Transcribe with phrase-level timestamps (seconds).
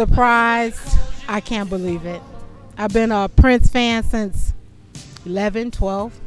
[0.00, 0.96] Surprised.
[1.28, 2.22] I can't believe it.
[2.78, 4.54] I've been a Prince fan since
[5.26, 6.18] 11, 12.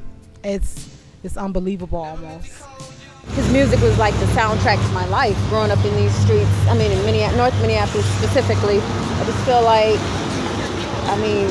[0.44, 2.54] It's it's unbelievable almost.
[3.30, 6.52] His music was like the soundtrack to my life growing up in these streets.
[6.68, 8.78] I mean, in Minneapolis, North Minneapolis specifically.
[8.80, 9.98] I just feel like,
[11.10, 11.50] I mean,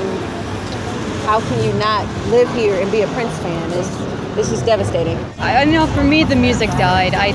[1.27, 3.73] how can you not live here and be a Prince fan?
[3.73, 5.19] It's, it's just devastating.
[5.41, 7.15] I know for me, the music died.
[7.15, 7.31] I,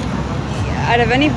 [0.88, 1.28] out of any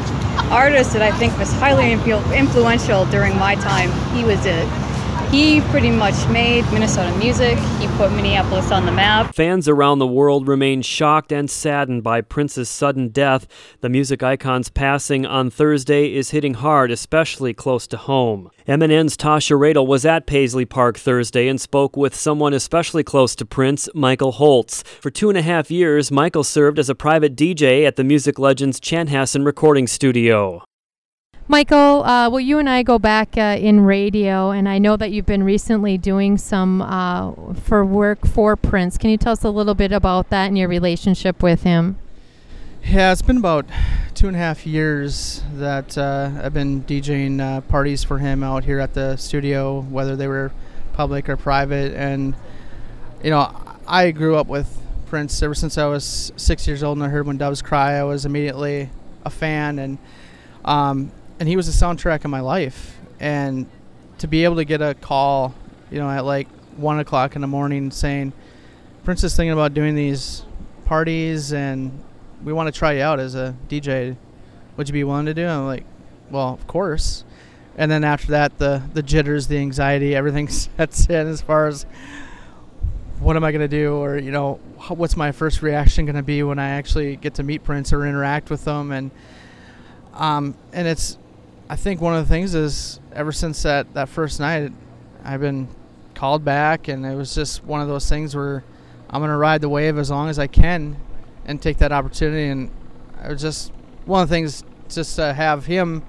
[0.50, 4.89] artist that I think was highly influential during my time, he was it.
[5.30, 7.56] He pretty much made Minnesota music.
[7.78, 9.32] He put Minneapolis on the map.
[9.32, 13.46] Fans around the world remain shocked and saddened by Prince's sudden death.
[13.80, 18.50] The music icon's passing on Thursday is hitting hard, especially close to home.
[18.66, 23.46] MNN's Tasha Radel was at Paisley Park Thursday and spoke with someone especially close to
[23.46, 24.82] Prince, Michael Holtz.
[24.82, 28.40] For two and a half years, Michael served as a private DJ at the music
[28.40, 30.64] legend's Chanhassen recording studio.
[31.50, 35.10] Michael, uh, well, you and I go back uh, in radio, and I know that
[35.10, 38.96] you've been recently doing some uh, for work for Prince.
[38.96, 41.98] Can you tell us a little bit about that and your relationship with him?
[42.84, 43.66] Yeah, it's been about
[44.14, 48.62] two and a half years that uh, I've been DJing uh, parties for him out
[48.62, 50.52] here at the studio, whether they were
[50.92, 51.94] public or private.
[51.94, 52.36] And,
[53.24, 53.52] you know,
[53.88, 57.26] I grew up with Prince ever since I was six years old and I heard
[57.26, 57.94] When Doves Cry.
[57.94, 58.88] I was immediately
[59.24, 59.80] a fan.
[59.80, 59.98] And,
[60.64, 62.98] um, and he was the soundtrack of my life.
[63.18, 63.66] And
[64.18, 65.54] to be able to get a call,
[65.90, 66.46] you know, at like
[66.76, 68.34] one o'clock in the morning saying,
[69.02, 70.44] Prince is thinking about doing these
[70.84, 71.98] parties and
[72.44, 74.16] we want to try you out as a DJ.
[74.76, 75.46] Would you be willing to do?
[75.46, 75.84] I'm like,
[76.30, 77.24] well, of course.
[77.76, 81.84] And then after that, the the jitters, the anxiety, everything sets in as far as
[83.20, 84.54] what am I going to do, or you know,
[84.88, 88.06] what's my first reaction going to be when I actually get to meet Prince or
[88.06, 89.10] interact with them, and
[90.14, 91.16] um, and it's
[91.70, 94.72] I think one of the things is ever since that, that first night,
[95.22, 95.68] I've been
[96.14, 98.64] called back, and it was just one of those things where
[99.08, 100.96] I'm going to ride the wave as long as I can
[101.44, 102.48] and take that opportunity.
[102.48, 102.72] And
[103.24, 103.70] it was just
[104.04, 106.02] one of the things just to have him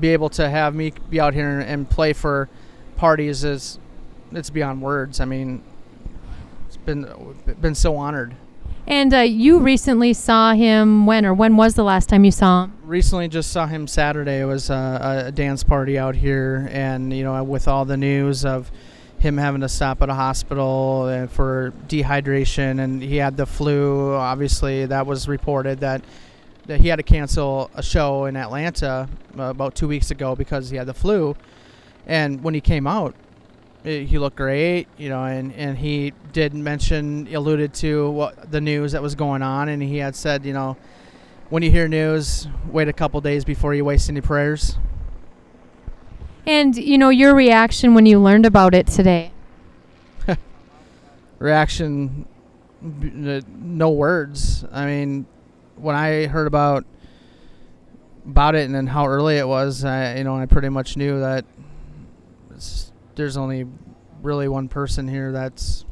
[0.00, 2.48] be able to have me be out here and play for
[2.96, 3.78] parties is
[4.32, 5.20] it's beyond words.
[5.20, 5.62] I mean,
[6.66, 7.06] it's been
[7.60, 8.34] been so honored.
[8.88, 12.64] And uh, you recently saw him when, or when was the last time you saw
[12.64, 12.72] him?
[12.84, 14.40] Recently, just saw him Saturday.
[14.40, 18.46] It was uh, a dance party out here, and you know, with all the news
[18.46, 18.70] of
[19.18, 24.14] him having to stop at a hospital for dehydration, and he had the flu.
[24.14, 26.02] Obviously, that was reported that
[26.64, 29.06] that he had to cancel a show in Atlanta
[29.38, 31.36] uh, about two weeks ago because he had the flu.
[32.06, 33.14] And when he came out,
[33.84, 38.92] he looked great, you know, and, and he did mention, alluded to what the news
[38.92, 40.76] that was going on, and he had said, you know,
[41.50, 44.76] when you hear news, wait a couple days before you waste any prayers.
[46.46, 49.32] And you know your reaction when you learned about it today.
[51.38, 52.26] reaction,
[52.80, 54.64] no words.
[54.72, 55.26] I mean,
[55.76, 56.84] when I heard about
[58.26, 61.20] about it and then how early it was, I you know I pretty much knew
[61.20, 61.44] that
[63.18, 63.66] there's only
[64.22, 65.84] really one person here that's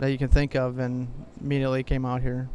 [0.00, 1.08] that you can think of and
[1.40, 2.48] immediately came out here.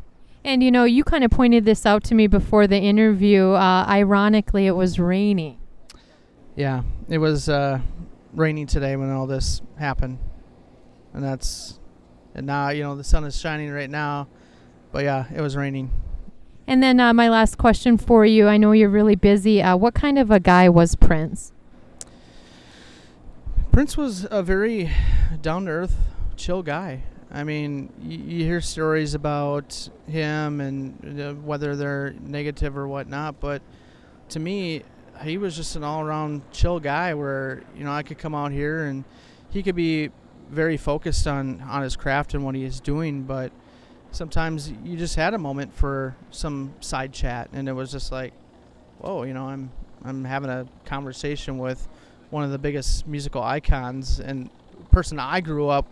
[0.43, 3.51] And you know, you kind of pointed this out to me before the interview.
[3.51, 5.59] Uh, ironically, it was raining.
[6.55, 7.79] Yeah, it was uh,
[8.33, 10.19] raining today when all this happened,
[11.13, 11.79] and that's
[12.33, 14.27] and now you know the sun is shining right now,
[14.91, 15.91] but yeah, it was raining.
[16.67, 18.47] And then uh, my last question for you.
[18.47, 19.61] I know you're really busy.
[19.61, 21.53] Uh, what kind of a guy was Prince?
[23.75, 24.89] Prince was a very
[25.41, 25.97] down to earth,
[26.37, 27.03] chill guy.
[27.29, 33.61] I mean, you, hear stories about him and whether they're negative or whatnot, but
[34.29, 34.83] to me,
[35.21, 38.53] he was just an all around chill guy where, you know, I could come out
[38.53, 39.03] here and
[39.49, 40.09] he could be
[40.49, 43.51] very focused on, on his craft and what he is doing, but
[44.11, 48.31] sometimes you just had a moment for some side chat and it was just like,
[48.99, 49.69] whoa, you know, I'm
[50.05, 51.85] I'm having a conversation with
[52.29, 54.49] one of the biggest musical icons and
[54.91, 55.87] person I grew up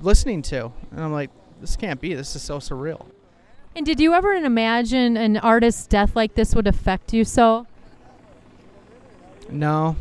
[0.00, 0.72] listening to.
[0.90, 2.14] And I'm like, this can't be.
[2.14, 3.06] This is so surreal.
[3.76, 7.66] And did you ever imagine an artist's death like this would affect you so?
[9.48, 9.96] No,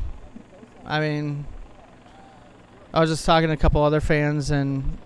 [0.85, 1.45] I mean,
[2.93, 4.97] I was just talking to a couple other fans, and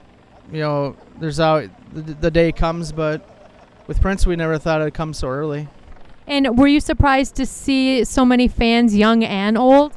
[0.51, 3.29] you know, there's out the, the day comes, but
[3.87, 5.67] with Prince, we never thought it'd come so early.
[6.25, 9.93] And were you surprised to see so many fans, young and old?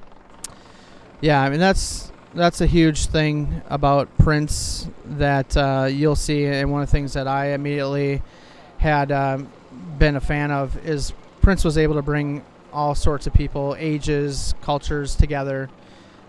[1.21, 6.71] Yeah, I mean that's that's a huge thing about Prince that uh, you'll see, and
[6.71, 8.23] one of the things that I immediately
[8.79, 9.51] had um,
[9.99, 14.55] been a fan of is Prince was able to bring all sorts of people, ages,
[14.61, 15.71] cultures together,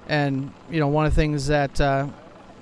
[0.07, 2.07] and you know one of the things that uh,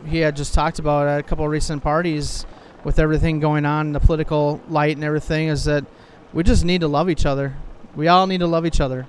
[0.07, 2.47] he had just talked about at a couple of recent parties
[2.83, 5.85] with everything going on, in the political light and everything, is that
[6.33, 7.55] we just need to love each other.
[7.95, 9.05] We all need to love each other.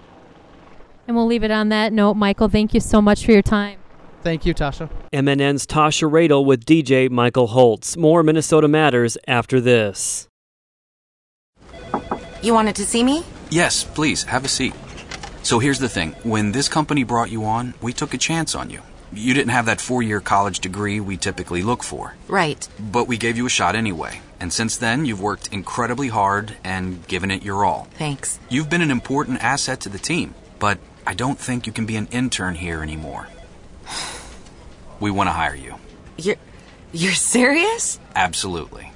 [1.06, 2.14] And we'll leave it on that note.
[2.14, 3.78] Michael, thank you so much for your time.
[4.22, 4.90] Thank you, Tasha.
[5.12, 7.96] MNN's Tasha Radel with DJ Michael Holtz.
[7.96, 10.28] More Minnesota Matters after this.
[12.42, 13.22] You wanted to see me?
[13.50, 14.74] Yes, please, have a seat.
[15.42, 18.68] So here's the thing when this company brought you on, we took a chance on
[18.68, 18.82] you.
[19.12, 22.16] You didn't have that four year college degree we typically look for.
[22.26, 22.68] Right.
[22.80, 24.20] But we gave you a shot anyway.
[24.40, 27.86] And since then, you've worked incredibly hard and given it your all.
[27.92, 28.40] Thanks.
[28.48, 31.94] You've been an important asset to the team, but I don't think you can be
[31.94, 33.28] an intern here anymore.
[34.98, 35.74] We want to hire you.
[36.18, 36.36] You're
[36.92, 38.00] you're serious?
[38.16, 38.92] Absolutely.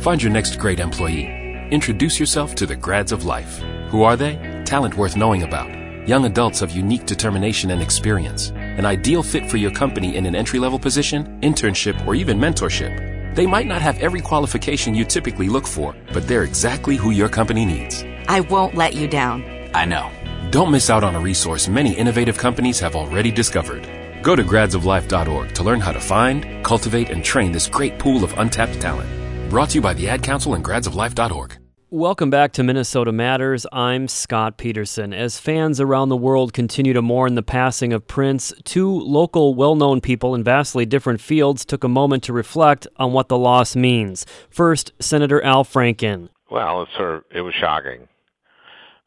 [0.00, 1.28] Find your next great employee.
[1.70, 3.62] Introduce yourself to the grads of life.
[3.90, 4.62] Who are they?
[4.64, 5.70] Talent worth knowing about.
[6.08, 8.50] Young adults of unique determination and experience.
[8.50, 13.34] An ideal fit for your company in an entry level position, internship, or even mentorship.
[13.34, 17.28] They might not have every qualification you typically look for, but they're exactly who your
[17.28, 18.04] company needs.
[18.28, 19.44] I won't let you down.
[19.74, 20.10] I know.
[20.50, 23.88] Don't miss out on a resource many innovative companies have already discovered.
[24.22, 28.32] Go to gradsoflife.org to learn how to find, cultivate, and train this great pool of
[28.38, 29.10] untapped talent.
[29.50, 31.58] Brought to you by the Ad Council and gradsoflife.org.
[31.90, 33.66] Welcome back to Minnesota Matters.
[33.72, 35.12] I'm Scott Peterson.
[35.12, 39.74] As fans around the world continue to mourn the passing of Prince, two local well
[39.74, 43.74] known people in vastly different fields took a moment to reflect on what the loss
[43.76, 44.26] means.
[44.50, 46.28] First, Senator Al Franken.
[46.50, 48.08] Well, it's sort of, it was shocking,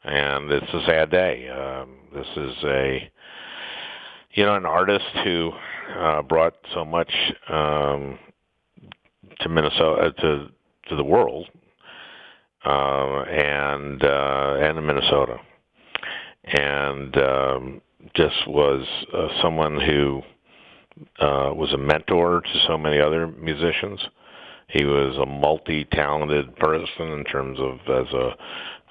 [0.04, 1.48] and it's a sad day.
[1.48, 3.10] Um, this is a
[4.34, 5.52] you know an artist who
[5.98, 7.12] uh, brought so much
[7.48, 8.18] um,
[9.40, 10.48] to Minnesota to
[10.88, 11.48] to the world
[12.64, 15.36] uh, and uh, and in Minnesota,
[16.44, 17.80] and um,
[18.14, 20.22] just was uh, someone who
[21.18, 24.00] uh, was a mentor to so many other musicians.
[24.68, 28.30] He was a multi-talented person in terms of as a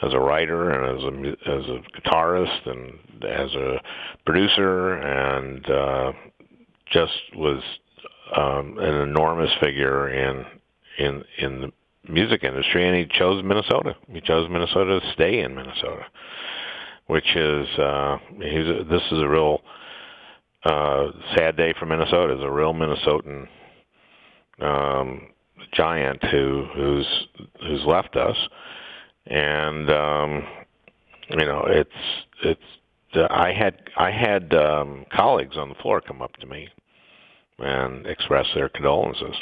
[0.02, 3.82] as a writer and as a as a guitarist and as a
[4.26, 6.12] producer and uh,
[6.92, 7.62] just was
[8.36, 10.46] um, an enormous figure in
[10.98, 11.72] in in the
[12.08, 13.96] music industry, and he chose Minnesota.
[14.12, 16.06] He chose Minnesota to stay in Minnesota,
[17.08, 19.62] which is uh, he's a, this is a real
[20.64, 22.34] uh, sad day for Minnesota.
[22.34, 23.48] It's a real Minnesotan
[24.62, 25.28] um,
[25.74, 27.28] giant who who's
[27.62, 28.38] who's left us,
[29.30, 30.44] and um,
[31.30, 31.90] you know it's
[32.44, 32.62] it's.
[33.14, 36.68] Uh, I had I had um, colleagues on the floor come up to me
[37.58, 39.36] and express their condolences.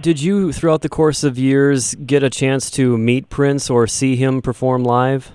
[0.00, 4.16] Did you, throughout the course of years, get a chance to meet Prince or see
[4.16, 5.32] him perform live?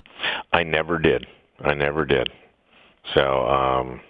[0.52, 1.26] I never did.
[1.60, 2.28] I never did.
[3.14, 4.00] So, um,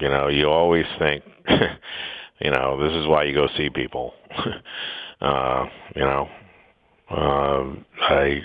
[0.00, 4.14] you know, you always think, you know, this is why you go see people.
[5.20, 6.28] uh, you know,
[7.10, 8.40] um, I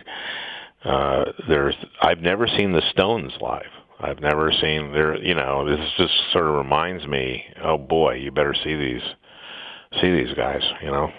[0.83, 3.61] uh, there's I've never seen the Stones live.
[3.99, 5.15] I've never seen there.
[5.17, 7.43] You know, this just sort of reminds me.
[7.63, 9.01] Oh boy, you better see these
[10.01, 10.63] see these guys.
[10.83, 11.11] You know.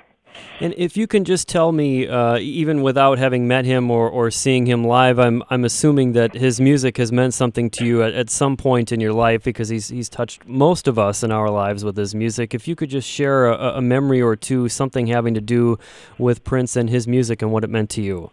[0.61, 4.31] And if you can just tell me, uh, even without having met him or, or
[4.31, 8.15] seeing him live, I'm I'm assuming that his music has meant something to you at,
[8.15, 11.51] at some point in your life because he's he's touched most of us in our
[11.51, 12.55] lives with his music.
[12.55, 15.79] If you could just share a, a memory or two, something having to do
[16.17, 18.31] with Prince and his music and what it meant to you.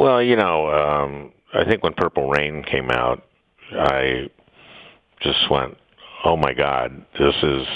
[0.00, 3.22] Well, you know, um, I think when Purple Rain came out,
[3.72, 4.28] I
[5.22, 5.76] just went,
[6.24, 7.66] "Oh my God, this is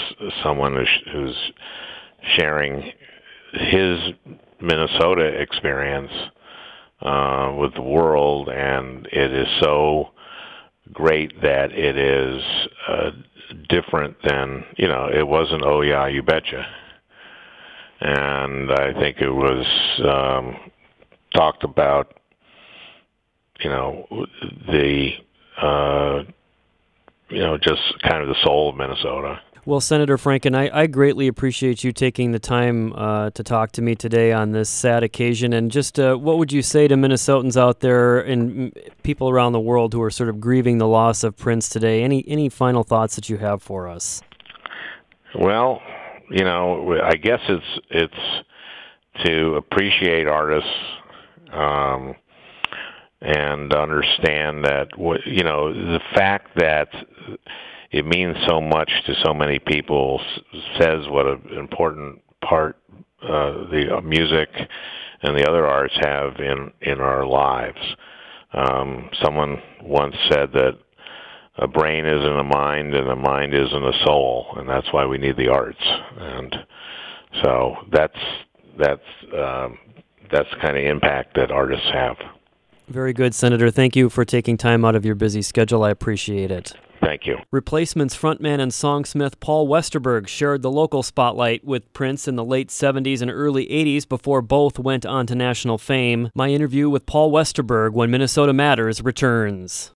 [0.43, 1.51] someone who's, who's
[2.37, 2.91] sharing
[3.53, 3.99] his
[4.61, 6.11] Minnesota experience
[7.01, 10.09] uh, with the world, and it is so
[10.91, 12.43] great that it is
[12.87, 13.11] uh,
[13.69, 15.09] different than you know.
[15.13, 16.65] It wasn't oh yeah, you betcha,
[18.01, 19.65] and I think it was
[20.03, 20.71] um,
[21.33, 22.15] talked about.
[23.61, 24.07] You know
[24.67, 25.09] the
[25.61, 26.23] uh,
[27.29, 31.27] you know just kind of the soul of Minnesota Well, Senator Franken, I, I greatly
[31.27, 35.53] appreciate you taking the time uh, to talk to me today on this sad occasion.
[35.53, 38.73] And just uh, what would you say to Minnesotans out there and
[39.03, 42.01] people around the world who are sort of grieving the loss of Prince today?
[42.01, 44.23] Any any final thoughts that you have for us?
[45.39, 45.83] Well,
[46.31, 50.67] you know, I guess it's it's to appreciate artists
[51.53, 52.15] um,
[53.21, 54.87] and understand that
[55.27, 56.87] you know the fact that
[57.91, 60.21] it means so much to so many people
[60.79, 62.77] says what an important part
[63.21, 64.49] uh, the uh, music
[65.21, 67.79] and the other arts have in in our lives.
[68.53, 70.77] Um, someone once said that
[71.57, 75.17] a brain isn't a mind and a mind isn't a soul, and that's why we
[75.17, 75.83] need the arts.
[76.17, 76.55] And
[77.43, 78.17] so that's
[78.77, 79.01] that's
[79.33, 79.77] um,
[80.31, 82.15] that's the kind of impact that artists have.
[82.87, 83.69] Very good, Senator.
[83.69, 85.83] Thank you for taking time out of your busy schedule.
[85.83, 86.73] I appreciate it.
[87.01, 87.37] Thank you.
[87.51, 92.69] Replacements frontman and songsmith Paul Westerberg shared the local spotlight with Prince in the late
[92.69, 96.29] 70s and early 80s before both went on to national fame.
[96.35, 99.91] My interview with Paul Westerberg when Minnesota Matters returns.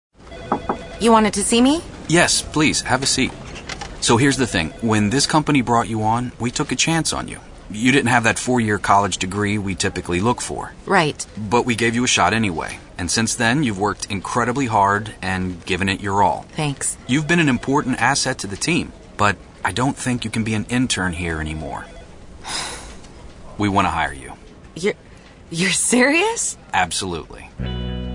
[1.00, 1.82] You wanted to see me?
[2.08, 3.32] Yes, please, have a seat.
[4.02, 7.28] So here's the thing when this company brought you on, we took a chance on
[7.28, 7.40] you.
[7.74, 10.74] You didn't have that four year college degree we typically look for.
[10.86, 11.26] Right.
[11.38, 12.80] But we gave you a shot anyway.
[12.98, 16.46] And since then, you've worked incredibly hard and given it your all.
[16.52, 16.98] Thanks.
[17.08, 20.54] You've been an important asset to the team, but I don't think you can be
[20.54, 21.86] an intern here anymore.
[23.58, 24.34] We want to hire you.
[24.76, 24.96] You're.
[25.52, 26.58] You're serious?
[26.74, 27.50] Absolutely.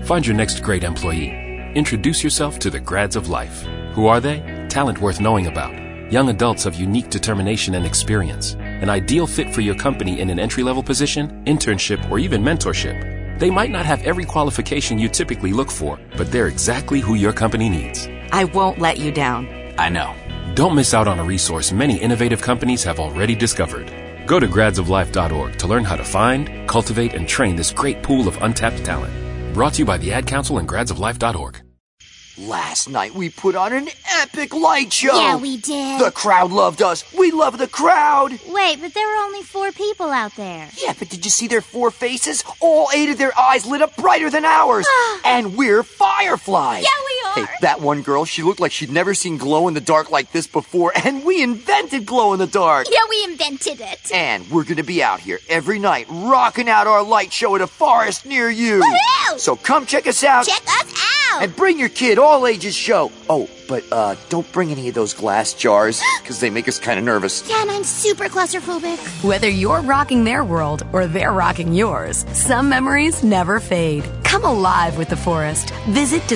[0.03, 1.31] Find your next great employee.
[1.75, 3.61] Introduce yourself to the grads of life.
[3.93, 4.65] Who are they?
[4.69, 5.71] Talent worth knowing about.
[6.11, 8.57] Young adults of unique determination and experience.
[8.81, 13.39] An ideal fit for your company in an entry level position, internship, or even mentorship.
[13.39, 17.33] They might not have every qualification you typically look for, but they're exactly who your
[17.33, 18.07] company needs.
[18.31, 19.47] I won't let you down.
[19.77, 20.15] I know.
[20.55, 23.91] Don't miss out on a resource many innovative companies have already discovered.
[24.25, 28.41] Go to gradsoflife.org to learn how to find, cultivate, and train this great pool of
[28.41, 29.13] untapped talent.
[29.53, 31.61] Brought to you by the Ad Council and gradsoflife.org.
[32.39, 33.89] Last night we put on an
[34.21, 35.19] epic light show.
[35.19, 35.99] Yeah, we did.
[35.99, 37.03] The crowd loved us.
[37.17, 38.39] We love the crowd.
[38.47, 40.69] Wait, but there were only four people out there.
[40.77, 42.43] Yeah, but did you see their four faces?
[42.59, 44.87] All eight of their eyes lit up brighter than ours.
[45.25, 46.83] and we're fireflies.
[46.83, 47.16] Yeah, we.
[47.35, 50.31] Hey, that one girl, she looked like she'd never seen glow in the dark like
[50.31, 52.87] this before, and we invented glow in the dark.
[52.91, 54.11] Yeah, we invented it.
[54.13, 57.67] And we're gonna be out here every night rocking out our light show at a
[57.67, 58.81] forest near you.
[58.81, 59.39] Woohoo!
[59.39, 60.45] So come check us out.
[60.47, 60.93] Check us
[61.33, 61.43] out.
[61.43, 63.11] And bring your kid, all ages show.
[63.29, 66.97] Oh, but uh, don't bring any of those glass jars, because they make us kind
[66.97, 67.47] of nervous.
[67.47, 68.97] Yeah, and I'm super claustrophobic.
[69.23, 74.03] Whether you're rocking their world or they're rocking yours, some memories never fade.
[74.23, 75.71] Come alive with the forest.
[75.89, 76.27] Visit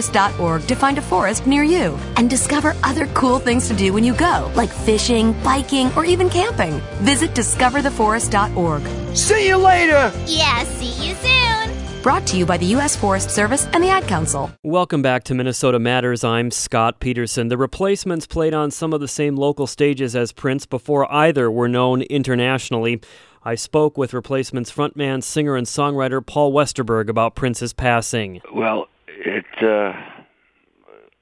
[0.00, 4.04] discovertheforest.org to find a forest near you and discover other cool things to do when
[4.04, 6.80] you go, like fishing, biking, or even camping.
[7.02, 9.16] Visit discovertheforest.org.
[9.16, 10.12] See you later!
[10.26, 12.02] Yeah, see you soon.
[12.02, 12.96] Brought to you by the U.S.
[12.96, 14.50] Forest Service and the Ad Council.
[14.62, 16.24] Welcome back to Minnesota Matters.
[16.24, 17.48] I'm Scott Peterson.
[17.48, 21.68] The replacements played on some of the same local stages as Prince before either were
[21.68, 23.02] known internationally.
[23.42, 28.40] I spoke with replacements frontman, singer, and songwriter Paul Westerberg about Prince's passing.
[28.54, 28.88] Well,
[29.24, 29.92] it uh,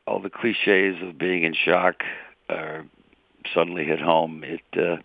[0.07, 2.03] all the cliches of being in shock
[2.49, 2.85] are
[3.55, 4.45] suddenly hit home.
[4.45, 4.97] It uh,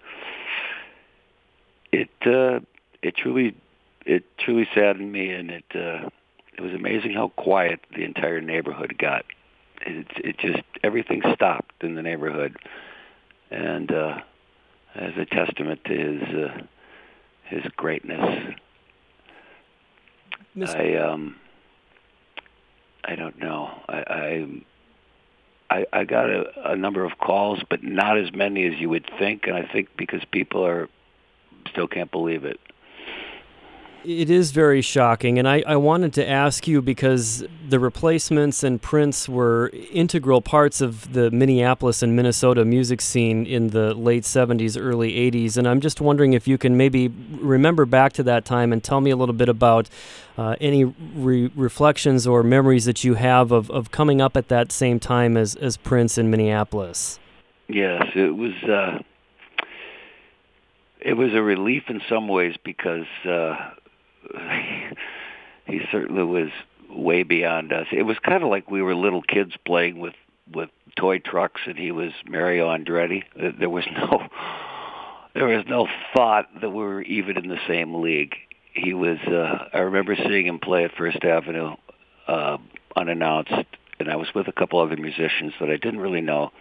[1.91, 2.59] it uh,
[3.01, 3.55] it truly
[4.05, 6.09] it truly saddened me, and it uh,
[6.57, 9.25] it was amazing how quiet the entire neighborhood got.
[9.85, 12.57] It it just everything stopped in the neighborhood,
[13.51, 14.19] and uh,
[14.95, 16.61] as a testament to his uh,
[17.43, 18.55] his greatness.
[20.55, 21.35] Miss- I um
[23.03, 23.71] I don't know.
[23.87, 24.65] I
[25.69, 29.09] I I, got a, a number of calls, but not as many as you would
[29.17, 30.87] think, and I think because people are
[31.67, 32.59] still can't believe it.
[34.05, 38.81] It is very shocking, and I, I wanted to ask you because the replacements and
[38.81, 44.77] Prince were integral parts of the Minneapolis and Minnesota music scene in the late 70s,
[44.77, 48.73] early 80s, and I'm just wondering if you can maybe remember back to that time
[48.73, 49.89] and tell me a little bit about
[50.37, 54.73] uh, any re- reflections or memories that you have of, of coming up at that
[54.73, 57.19] same time as, as Prince in Minneapolis.
[57.69, 58.53] Yes, it was.
[58.63, 58.99] Uh,
[60.99, 63.71] it was a relief in some ways because uh,
[65.65, 66.49] he certainly was
[66.89, 67.87] way beyond us.
[67.91, 70.13] It was kind of like we were little kids playing with
[70.53, 73.23] with toy trucks, and he was Mario Andretti.
[73.59, 74.27] There was no
[75.33, 78.35] there was no thought that we were even in the same league.
[78.73, 79.17] He was.
[79.27, 81.75] Uh, I remember seeing him play at First Avenue
[82.27, 82.57] uh,
[82.95, 83.53] unannounced,
[83.99, 86.51] and I was with a couple other musicians that I didn't really know.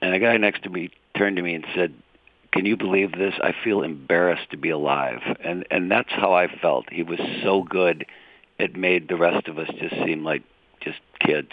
[0.00, 1.94] and a guy next to me turned to me and said,
[2.56, 3.34] "Can you believe this?
[3.42, 6.90] I feel embarrassed to be alive." And and that's how I felt.
[6.90, 8.06] He was so good,
[8.58, 10.42] it made the rest of us just seem like
[10.80, 11.52] just kids.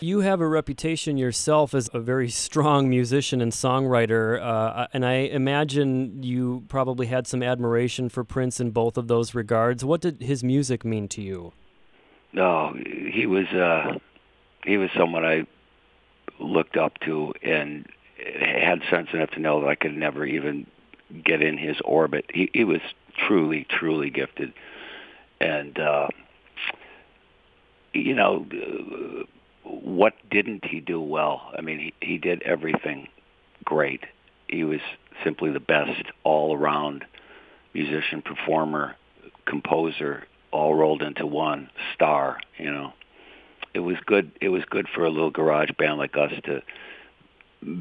[0.00, 5.12] You have a reputation yourself as a very strong musician and songwriter, uh, and I
[5.12, 9.84] imagine you probably had some admiration for Prince in both of those regards.
[9.84, 11.52] What did his music mean to you?
[12.32, 12.76] No,
[13.12, 13.98] he was uh,
[14.64, 15.46] he was someone I
[16.40, 17.86] looked up to and
[18.64, 20.66] had sense enough to know that I could never even
[21.24, 22.26] get in his orbit.
[22.32, 22.80] He, he was
[23.26, 24.52] truly, truly gifted,
[25.40, 26.08] and uh,
[27.92, 28.46] you know
[29.64, 31.50] what didn't he do well?
[31.56, 33.08] I mean, he, he did everything
[33.64, 34.04] great.
[34.48, 34.80] He was
[35.22, 37.04] simply the best all around
[37.72, 38.94] musician, performer,
[39.46, 42.92] composer, all rolled into one star, you know.
[43.72, 46.62] It was good it was good for a little garage band like us to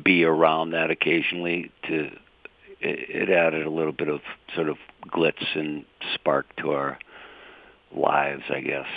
[0.03, 2.11] be around that occasionally to
[2.79, 4.21] it, it added a little bit of
[4.55, 6.99] sort of glitz and spark to our
[7.95, 8.87] lives, I guess.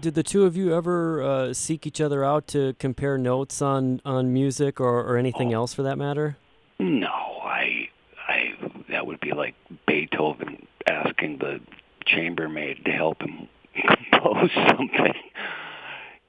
[0.00, 4.00] Did the two of you ever uh, seek each other out to compare notes on,
[4.04, 6.36] on music or, or anything else for that matter?
[6.78, 7.88] No, I,
[8.26, 8.54] I
[8.90, 9.54] that would be like
[9.86, 11.60] Beethoven asking the
[12.04, 13.48] chambermaid to help him
[14.10, 15.14] compose something.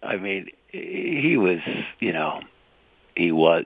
[0.04, 1.60] I mean, he was,
[2.00, 2.42] you know,
[3.18, 3.66] he was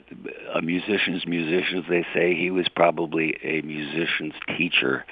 [0.56, 2.34] a musician's musician, as they say.
[2.34, 5.06] He was probably a musician's teacher.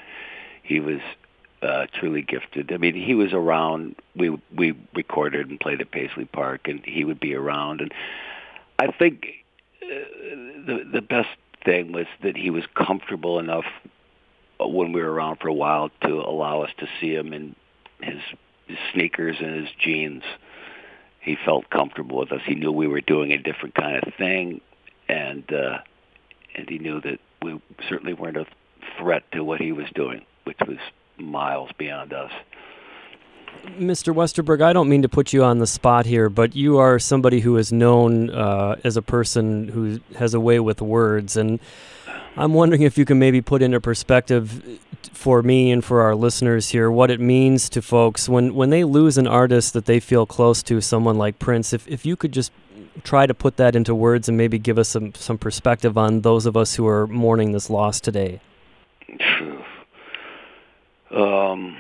[0.64, 1.02] He was
[1.62, 2.72] uh, truly gifted.
[2.72, 3.98] I mean, he was around.
[4.16, 7.82] We we recorded and played at Paisley Park, and he would be around.
[7.82, 7.94] And
[8.80, 9.28] I think
[9.84, 9.88] uh,
[10.66, 13.66] the the best thing was that he was comfortable enough
[14.58, 17.56] when we were around for a while to allow us to see him in
[18.02, 18.22] his,
[18.68, 20.24] his sneakers and his jeans.
[21.22, 22.42] He felt comfortable with us.
[22.46, 24.62] He knew we were doing a different kind of thing,
[25.08, 25.80] and uh,
[26.56, 28.46] and he knew that we certainly weren't a
[28.98, 30.78] threat to what he was doing, which was
[31.18, 32.32] miles beyond us.
[33.78, 34.14] Mr.
[34.14, 37.40] Westerberg, I don't mean to put you on the spot here, but you are somebody
[37.40, 41.60] who is known uh, as a person who has a way with words, and
[42.40, 44.80] I'm wondering if you can maybe put into perspective
[45.12, 48.86] for me and for our listeners here what it means to folks when, when they
[48.86, 51.74] lose an artist that they feel close to, someone like Prince.
[51.74, 52.54] If, if you could just
[53.04, 56.46] try to put that into words and maybe give us some, some perspective on those
[56.46, 58.40] of us who are mourning this loss today.
[61.12, 61.76] Um,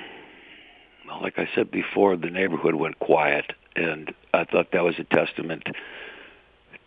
[1.21, 5.63] like I said before, the neighborhood went quiet, and I thought that was a testament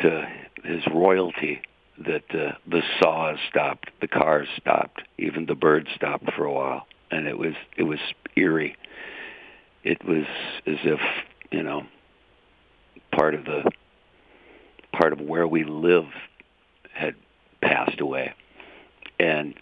[0.00, 0.28] to
[0.62, 1.62] his royalty
[1.98, 6.86] that uh, the saws stopped, the cars stopped, even the birds stopped for a while,
[7.10, 7.98] and it was it was
[8.36, 8.76] eerie.
[9.84, 10.24] It was
[10.66, 11.00] as if
[11.50, 11.82] you know
[13.12, 13.70] part of the
[14.92, 16.06] part of where we live
[16.94, 17.14] had
[17.60, 18.32] passed away,
[19.20, 19.54] and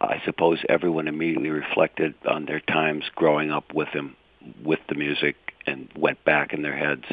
[0.00, 4.16] I suppose everyone immediately reflected on their times growing up with him,
[4.64, 7.04] with the music, and went back in their heads.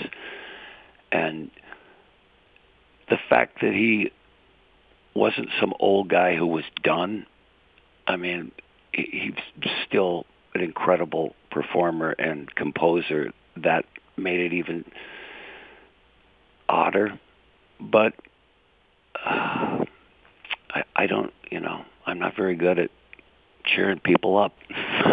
[1.12, 1.52] And
[3.10, 4.12] the fact that he
[5.16, 7.26] wasn't some old guy who was done.
[8.08, 8.52] I mean,
[8.92, 9.34] he's
[9.88, 13.32] still an incredible performer and composer.
[13.58, 13.86] That
[14.18, 14.86] made it even
[16.68, 17.20] odder.
[17.80, 18.14] But
[19.26, 19.86] uh,
[20.70, 22.90] I, I don't, you know, I'm not very good at
[23.66, 24.54] cheering people up.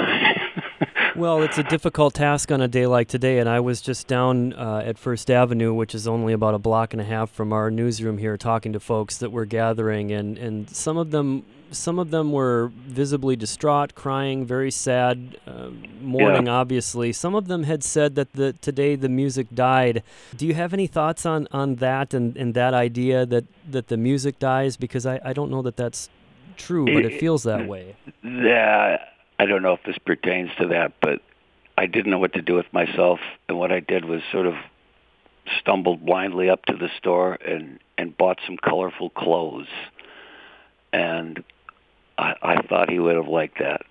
[1.20, 4.54] well, it's a difficult task on a day like today, and I was just down
[4.54, 7.70] uh, at First Avenue, which is only about a block and a half from our
[7.70, 12.11] newsroom here, talking to folks that were gathering, and, and some of them some of
[12.11, 15.68] them were visibly distraught, crying, very sad, uh,
[16.00, 16.46] mourning.
[16.46, 16.54] Yeah.
[16.54, 20.02] Obviously, some of them had said that the today the music died.
[20.37, 23.96] Do you have any thoughts on, on that and, and that idea that, that the
[23.96, 24.76] music dies?
[24.76, 26.09] Because I, I don't know that that's
[26.56, 27.94] true, but it, it feels that way.
[28.24, 28.96] Yeah,
[29.40, 31.22] I don't know if this pertains to that, but
[31.79, 34.55] I didn't know what to do with myself, and what I did was sort of
[35.59, 39.68] stumbled blindly up to the store and and bought some colorful clothes,
[40.92, 41.42] and
[42.18, 43.87] I, I thought he would have liked that.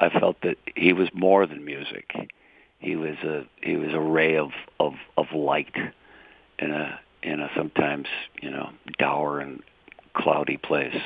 [0.00, 2.10] I felt that he was more than music.
[2.80, 4.50] He was a he was a ray of
[4.80, 5.76] of of light
[6.58, 8.08] in a in a sometimes
[8.42, 9.62] you know dour and
[10.14, 11.00] cloudy place.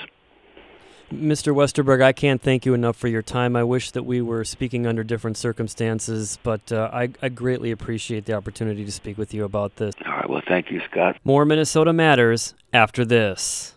[1.13, 1.55] Mr.
[1.55, 3.57] Westerberg, I can't thank you enough for your time.
[3.57, 8.25] I wish that we were speaking under different circumstances, but uh, I, I, greatly appreciate
[8.25, 9.95] the opportunity to speak with you about this.
[10.05, 10.29] All right.
[10.29, 11.19] Well, thank you, Scott.
[11.25, 13.75] More Minnesota Matters after this.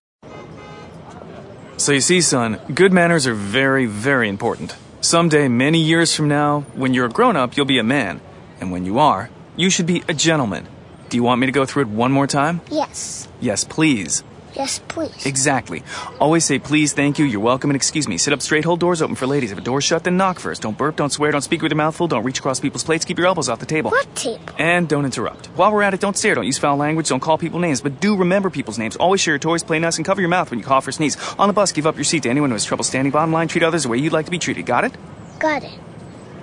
[1.77, 4.75] So, you see, son, good manners are very, very important.
[5.01, 8.19] Someday, many years from now, when you're a grown up, you'll be a man.
[8.59, 10.67] And when you are, you should be a gentleman.
[11.09, 12.61] Do you want me to go through it one more time?
[12.71, 13.27] Yes.
[13.39, 14.23] Yes, please.
[14.53, 15.25] Yes, please.
[15.25, 15.83] Exactly.
[16.19, 18.17] Always say please, thank you, you're welcome, and excuse me.
[18.17, 19.51] Sit up straight, hold doors open for ladies.
[19.51, 20.63] If a door's shut, then knock first.
[20.63, 23.05] Don't burp, don't swear, don't speak with your mouth full, don't reach across people's plates,
[23.05, 23.91] keep your elbows off the table.
[23.91, 24.43] What table?
[24.57, 25.47] And don't interrupt.
[25.47, 27.99] While we're at it, don't stare, don't use foul language, don't call people names, but
[27.99, 28.95] do remember people's names.
[28.95, 31.17] Always share your toys, play nice, and cover your mouth when you cough or sneeze.
[31.37, 33.47] On the bus, give up your seat to anyone who has trouble standing bottom line.
[33.47, 34.65] Treat others the way you'd like to be treated.
[34.65, 34.93] Got it?
[35.39, 35.77] Got it.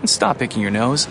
[0.01, 1.09] And stop picking your nose.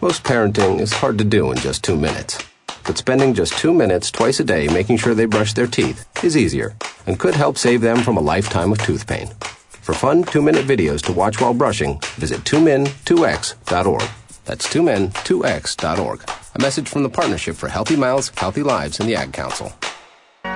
[0.00, 2.44] Most parenting is hard to do in just two minutes.
[2.86, 6.36] But spending just two minutes twice a day making sure they brush their teeth is
[6.36, 9.28] easier and could help save them from a lifetime of tooth pain.
[9.70, 14.02] For fun two minute videos to watch while brushing, visit 2min2x.org.
[14.44, 16.30] That's 2min2x.org.
[16.54, 19.72] A message from the Partnership for Healthy Mouths, Healthy Lives, and the Ad Council.
[20.44, 20.50] We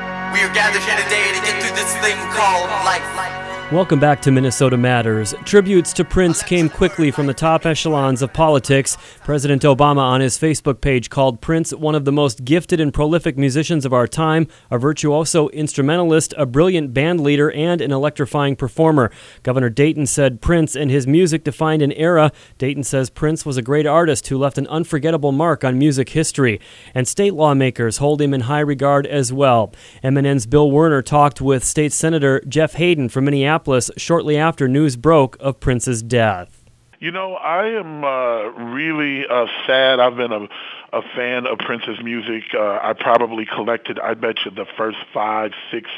[0.46, 3.39] are gathered here today to get through this thing called life.
[3.72, 5.32] Welcome back to Minnesota Matters.
[5.44, 8.98] Tributes to Prince came quickly from the top echelons of politics.
[9.22, 13.38] President Obama on his Facebook page called Prince one of the most gifted and prolific
[13.38, 19.08] musicians of our time, a virtuoso instrumentalist, a brilliant band leader, and an electrifying performer.
[19.44, 22.32] Governor Dayton said Prince and his music defined an era.
[22.58, 26.60] Dayton says Prince was a great artist who left an unforgettable mark on music history.
[26.92, 29.72] And state lawmakers hold him in high regard as well.
[30.02, 33.59] MNN's Bill Werner talked with State Senator Jeff Hayden from Minneapolis
[33.96, 36.64] shortly after news broke of Prince's death.
[36.98, 40.00] You know, I am uh, really uh, sad.
[40.00, 40.46] I've been a,
[40.92, 42.44] a fan of Prince's music.
[42.54, 45.88] Uh, I probably collected, I bet you, the first five, six,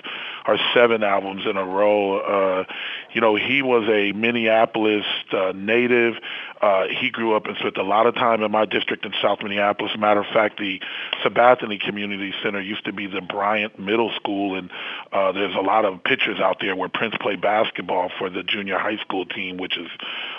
[0.47, 2.19] or seven albums in a row.
[2.19, 2.65] Uh,
[3.13, 6.15] you know, he was a Minneapolis uh, native.
[6.61, 9.43] Uh, he grew up and spent a lot of time in my district in South
[9.43, 9.93] Minneapolis.
[9.97, 10.81] Matter of fact, the
[11.25, 14.71] Sabathani Community Center used to be the Bryant Middle School, and
[15.13, 18.79] uh, there's a lot of pictures out there where Prince played basketball for the junior
[18.79, 19.89] high school team, which is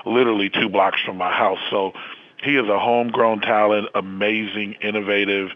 [0.06, 1.60] literally two blocks from my house.
[1.70, 1.94] So
[2.44, 5.50] he is a homegrown talent, amazing, innovative,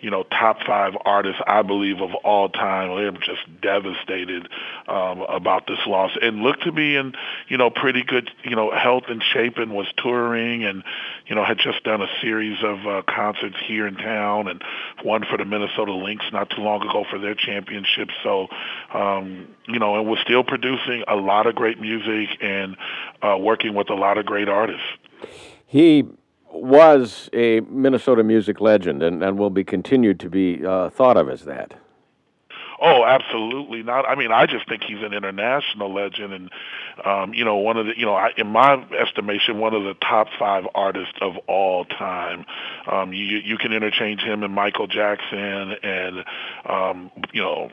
[0.00, 2.90] you know, top five artist, I believe, of all time.
[2.90, 4.48] I'm just devastated
[4.86, 7.14] um, about this loss, and looked to be in,
[7.48, 10.84] you know, pretty good, you know, health and shape, and was touring, and
[11.26, 14.62] you know, had just done a series of uh, concerts here in town, and
[15.02, 18.10] one for the Minnesota Lynx not too long ago for their championship.
[18.22, 18.48] So,
[18.92, 22.76] um, you know, and was still producing a lot of great music and
[23.22, 24.84] uh, working with a lot of great artists.
[25.66, 26.04] He
[26.54, 31.28] was a Minnesota music legend and, and will be continued to be uh, thought of
[31.28, 31.74] as that.
[32.80, 34.06] Oh, absolutely not.
[34.06, 36.50] I mean, I just think he's an international legend, and
[37.04, 39.94] um, you know, one of the, you know, I, in my estimation, one of the
[39.94, 42.44] top five artists of all time.
[42.90, 46.24] Um, you you can interchange him and Michael Jackson, and
[46.66, 47.70] um, you know,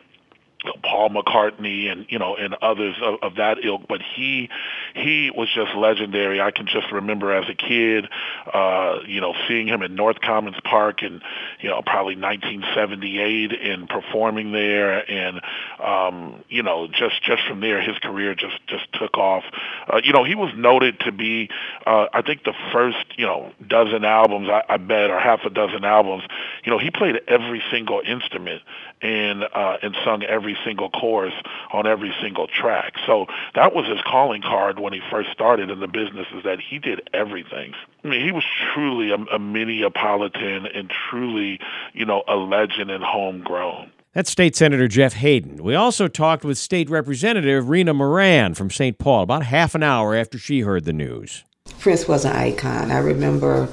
[0.84, 4.50] Paul McCartney and you know and others of, of that ilk, but he
[4.94, 6.40] he was just legendary.
[6.40, 8.08] I can just remember as a kid,
[8.54, 11.22] uh, you know, seeing him in North Commons Park in
[11.62, 15.42] you know probably 1978 and performing there, and
[15.84, 19.44] um, you know just just from there his career just just took off.
[19.92, 21.50] Uh, you know he was noted to be
[21.88, 25.50] uh, I think the first you know dozen albums I, I bet or half a
[25.50, 26.24] dozen albums.
[26.64, 28.62] You know he played every single instrument
[29.02, 31.34] and uh, and sung every single chorus
[31.74, 32.94] on every single track.
[33.06, 36.60] So that was his calling card when he first started in the business is that
[36.60, 37.74] he did everything.
[38.04, 41.60] I mean, he was truly a, a Minneapolitan and truly,
[41.94, 43.92] you know, a legend and homegrown.
[44.14, 45.64] That's State Senator Jeff Hayden.
[45.64, 48.98] We also talked with State Representative Rena Moran from St.
[48.98, 51.46] Paul about half an hour after she heard the news.
[51.80, 52.92] Prince was an icon.
[52.92, 53.70] I remember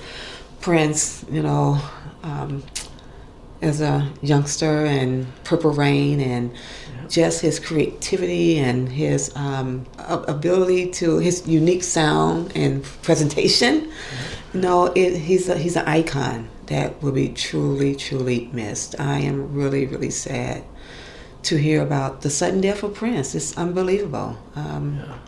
[0.61, 1.81] Prince, you know,
[2.23, 2.63] um,
[3.61, 6.53] as a youngster and Purple Rain and
[7.09, 13.91] just his creativity and his um, ability to his unique sound and presentation.
[14.55, 18.99] You know, it, he's a, he's an icon that will be truly truly missed.
[19.01, 20.63] I am really really sad
[21.45, 23.35] to hear about the sudden death of Prince.
[23.35, 24.39] It's unbelievable.
[24.55, 25.19] Um, yeah.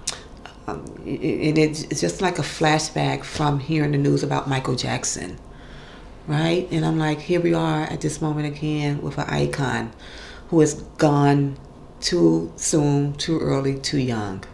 [0.67, 5.39] um, it, it's just like a flashback from hearing the news about Michael Jackson
[6.31, 6.69] right?
[6.71, 9.93] And I'm like, here we are at this moment again with an icon
[10.49, 11.59] who has gone
[12.01, 14.45] too soon, too early, too young.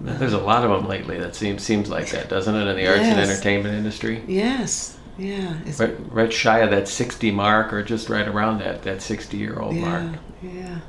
[0.00, 1.18] There's a lot of them lately.
[1.18, 2.98] That seems seems like that, doesn't it, in the yes.
[2.98, 4.22] arts and entertainment industry?
[4.28, 4.98] Yes.
[5.18, 5.56] Yeah.
[5.78, 9.58] Right, right, shy of that 60 mark, or just right around that that 60 year
[9.58, 10.20] old yeah, mark.
[10.42, 10.80] Yeah.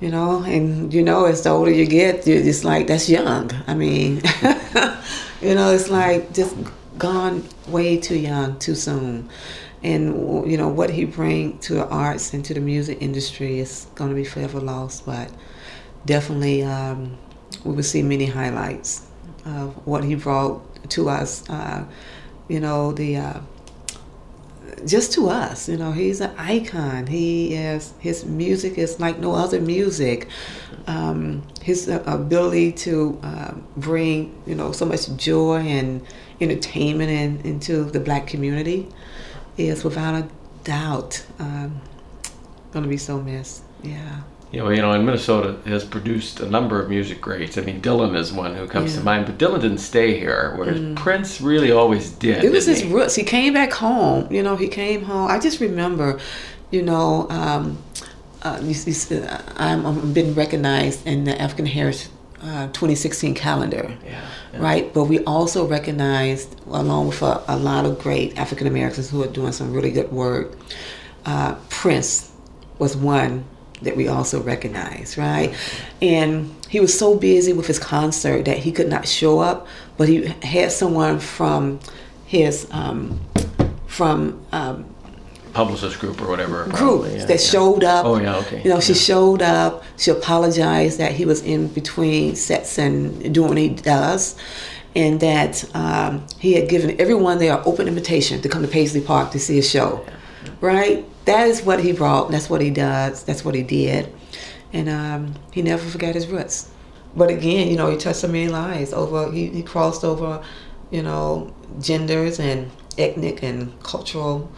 [0.00, 3.50] You know, and you know, as the older you get, it's like that's young.
[3.66, 4.16] I mean,
[5.42, 6.56] you know, it's like just
[7.00, 9.28] gone way too young, too soon.
[9.82, 13.86] And you know what he bring to the arts and to the music industry is
[13.94, 15.06] going to be forever lost.
[15.06, 15.32] But
[16.04, 17.16] definitely, um,
[17.64, 19.06] we will see many highlights
[19.46, 21.48] of what he brought to us.
[21.48, 21.84] Uh,
[22.48, 23.40] you know the uh,
[24.86, 27.06] just to us, you know, he's an icon.
[27.06, 30.28] He is his music is like no other music.
[30.86, 36.02] Um, his uh, ability to uh, bring you know so much joy and
[36.40, 38.88] entertainment in, into the black community
[39.56, 40.28] is without a
[40.64, 41.80] doubt um,
[42.72, 43.62] going to be so missed.
[43.82, 44.20] Yeah.
[44.52, 47.56] Yeah, well, you know, and Minnesota has produced a number of music greats.
[47.56, 48.98] I mean, Dylan is one who comes Yeah.
[48.98, 50.96] to mind, but Dylan didn't stay here, whereas Mm.
[50.96, 52.42] Prince really always did.
[52.42, 52.92] It was his he?
[52.92, 53.14] roots.
[53.14, 54.26] He came back home.
[54.28, 55.30] You know, he came home.
[55.30, 56.18] I just remember,
[56.72, 57.78] you know, um,
[58.42, 62.08] uh, you see, uh, I'm, I'm been recognized in the African Heritage
[62.42, 63.96] uh, 2016 calendar,
[64.54, 64.92] right?
[64.92, 69.28] But we also recognized, along with a, a lot of great African Americans who are
[69.28, 70.56] doing some really good work.
[71.26, 72.32] Uh, Prince
[72.78, 73.44] was one
[73.82, 75.54] that we also recognized, right?
[76.02, 80.08] And he was so busy with his concert that he could not show up, but
[80.08, 81.80] he had someone from
[82.26, 83.20] his um,
[83.86, 84.89] from um,
[85.52, 86.64] Publicist group or whatever.
[86.66, 87.36] group yeah, that yeah.
[87.36, 88.04] showed up.
[88.04, 88.62] Oh, yeah, okay.
[88.62, 89.84] You know, she showed up.
[89.96, 94.36] She apologized that he was in between sets and doing what he does,
[94.94, 99.32] and that um, he had given everyone their open invitation to come to Paisley Park
[99.32, 100.04] to see a show.
[100.60, 101.06] Right?
[101.26, 102.30] That is what he brought.
[102.30, 103.24] That's what he does.
[103.24, 104.12] That's what he did,
[104.72, 106.70] and um, he never forgot his roots.
[107.16, 109.30] But again, you know, he touched so many lives over.
[109.32, 110.42] He, he crossed over,
[110.90, 114.50] you know, genders and ethnic and cultural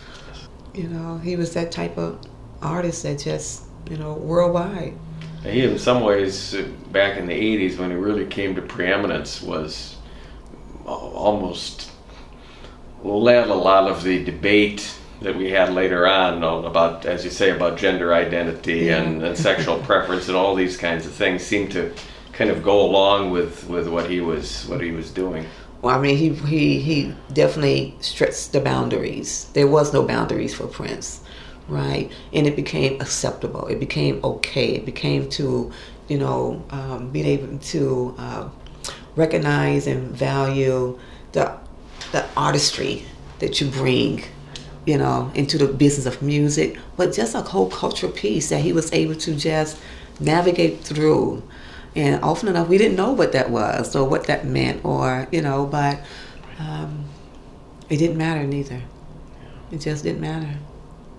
[0.74, 2.18] you know, he was that type of
[2.60, 4.94] artist that just, you know, worldwide.
[5.42, 6.54] He, in some ways,
[6.92, 9.96] back in the '80s, when he really came to preeminence, was
[10.86, 11.90] almost
[13.02, 17.50] led a lot of the debate that we had later on about, as you say,
[17.50, 19.02] about gender identity Yeah.
[19.02, 21.92] and, and sexual preference and all these kinds of things seemed to
[22.32, 25.46] kind of go along with, with what he was what he was doing.
[25.82, 29.50] Well, I mean, he, he, he definitely stretched the boundaries.
[29.52, 31.20] There was no boundaries for Prince,
[31.68, 32.10] right?
[32.32, 33.66] And it became acceptable.
[33.66, 34.76] It became okay.
[34.76, 35.72] It became to,
[36.08, 38.48] you know, um, being able to uh,
[39.16, 40.98] recognize and value
[41.32, 41.58] the,
[42.12, 43.04] the artistry
[43.40, 44.22] that you bring,
[44.86, 48.72] you know, into the business of music, but just a whole cultural piece that he
[48.72, 49.78] was able to just
[50.20, 51.42] navigate through.
[51.94, 55.42] And often enough, we didn't know what that was or what that meant, or you
[55.42, 56.00] know, but
[56.58, 57.04] um,
[57.90, 58.82] it didn't matter neither.
[59.70, 60.54] It just didn't matter.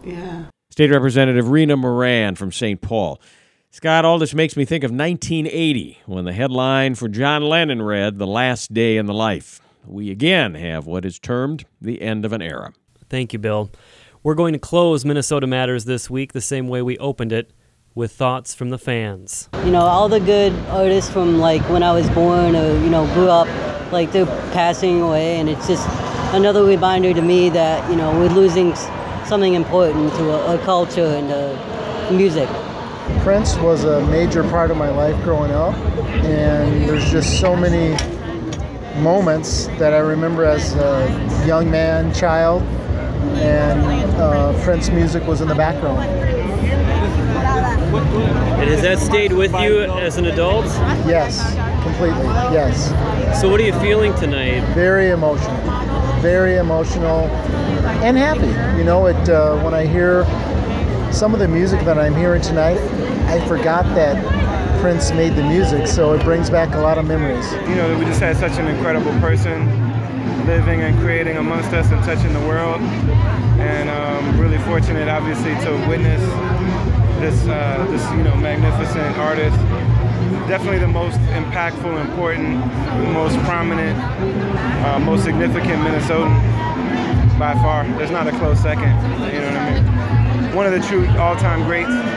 [0.04, 0.46] Yeah.
[0.72, 2.82] State Representative Rena Moran from St.
[2.82, 3.22] Paul.
[3.70, 8.20] Scott, all this makes me think of 1980 when the headline for John Lennon read,
[8.20, 9.62] The Last Day in the Life.
[9.86, 12.74] We again have what is termed the end of an era.
[13.10, 13.72] Thank you, Bill.
[14.22, 17.52] We're going to close Minnesota Matters this week the same way we opened it
[17.96, 19.50] with thoughts from the fans.
[19.66, 23.06] You know, all the good artists from like when I was born or, you know,
[23.14, 23.48] grew up,
[23.92, 25.40] like they're passing away.
[25.40, 25.88] And it's just
[26.34, 28.76] another reminder to me that, you know, we're losing
[29.26, 32.50] something important to a, a culture and uh, music.
[33.22, 35.76] Prince was a major part of my life growing up,
[36.24, 37.92] and there's just so many
[39.02, 42.64] moments that I remember as a young man, child,
[43.40, 43.82] and
[44.16, 46.00] uh, Prince music was in the background.
[47.14, 50.66] And has that stayed with you as an adult?
[51.06, 52.26] Yes, completely.
[52.54, 52.90] Yes.
[53.42, 54.62] So, what are you feeling tonight?
[54.74, 55.58] Very emotional.
[56.22, 57.26] Very emotional
[58.04, 58.48] and happy.
[58.78, 60.26] You know, it uh, when I hear
[61.12, 62.78] some of the music that I'm hearing tonight,
[63.28, 64.18] I forgot that
[64.82, 67.52] Prince made the music, so it brings back a lot of memories.
[67.70, 69.68] You know, we just had such an incredible person
[70.46, 72.82] living and creating amongst us and touching the world.
[73.60, 76.22] And um, really fortunate, obviously, to witness
[77.24, 79.56] this, uh, this you know, magnificent artist.
[80.50, 82.58] Definitely the most impactful, important,
[83.14, 83.98] most prominent,
[84.86, 86.34] uh, most significant Minnesotan
[87.40, 87.88] by far.
[87.98, 88.92] There's not a close second.
[89.32, 90.56] You know what I mean?
[90.56, 92.13] One of the true all-time greats.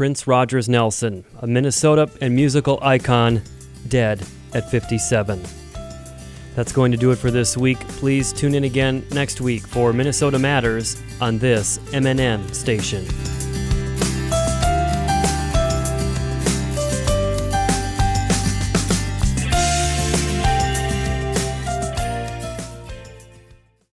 [0.00, 3.42] Prince Rogers Nelson, a Minnesota and musical icon,
[3.88, 4.18] dead
[4.54, 5.42] at 57.
[6.56, 7.78] That's going to do it for this week.
[7.80, 13.04] Please tune in again next week for Minnesota Matters on this MNN station.